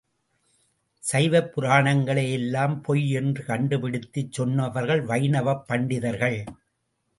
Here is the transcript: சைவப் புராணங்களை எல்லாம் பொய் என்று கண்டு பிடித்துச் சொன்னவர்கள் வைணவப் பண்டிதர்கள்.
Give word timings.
சைவப் 1.03 1.51
புராணங்களை 1.55 2.23
எல்லாம் 2.31 2.81
பொய் 2.81 3.09
என்று 3.09 3.45
கண்டு 3.45 3.79
பிடித்துச் 3.79 4.33
சொன்னவர்கள் 4.33 5.05
வைணவப் 5.05 5.63
பண்டிதர்கள். 5.67 6.39